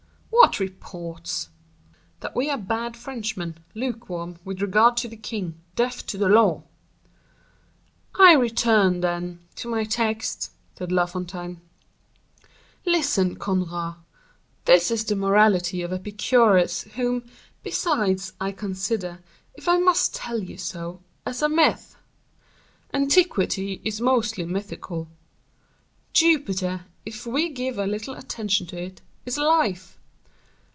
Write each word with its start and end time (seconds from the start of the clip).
"What 0.33 0.59
reports?" 0.59 1.49
"That 2.21 2.35
we 2.35 2.49
are 2.49 2.57
bad 2.57 2.97
Frenchmen, 2.97 3.59
lukewarm 3.73 4.37
with 4.43 4.61
regard 4.61 4.97
to 4.97 5.07
the 5.07 5.15
king, 5.15 5.61
deaf 5.75 6.05
to 6.07 6.17
the 6.17 6.27
law." 6.27 6.63
"I 8.15 8.33
return, 8.33 8.99
then, 8.99 9.39
to 9.57 9.69
my 9.69 9.83
text," 9.85 10.51
said 10.77 10.91
La 10.91 11.05
Fontaine. 11.05 11.61
"Listen, 12.85 13.37
Conrart, 13.37 13.97
this 14.65 14.89
is 14.91 15.05
the 15.05 15.15
morality 15.15 15.81
of 15.83 15.93
Epicurus, 15.93 16.81
whom, 16.95 17.23
besides, 17.63 18.33
I 18.41 18.51
consider, 18.51 19.19
if 19.53 19.69
I 19.69 19.77
must 19.77 20.13
tell 20.15 20.39
you 20.41 20.57
so, 20.57 21.01
as 21.25 21.41
a 21.41 21.49
myth. 21.49 21.95
Antiquity 22.93 23.79
is 23.85 24.01
mostly 24.01 24.45
mythical. 24.45 25.07
Jupiter, 26.11 26.85
if 27.05 27.25
we 27.25 27.47
give 27.47 27.77
a 27.77 27.87
little 27.87 28.15
attention 28.15 28.65
to 28.67 28.81
it, 28.83 29.01
is 29.25 29.37
life. 29.37 29.97